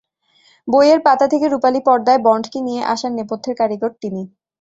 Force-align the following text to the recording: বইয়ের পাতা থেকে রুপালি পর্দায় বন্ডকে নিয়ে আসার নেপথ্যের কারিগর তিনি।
বইয়ের 0.67 0.99
পাতা 1.05 1.25
থেকে 1.27 1.45
রুপালি 1.47 1.79
পর্দায় 1.87 2.21
বন্ডকে 2.25 2.59
নিয়ে 2.67 2.81
আসার 2.93 3.11
নেপথ্যের 3.17 3.55
কারিগর 3.59 3.91
তিনি। 4.01 4.21